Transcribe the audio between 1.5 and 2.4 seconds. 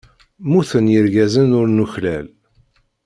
ur nuklal.